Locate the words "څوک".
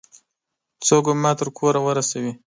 0.85-1.03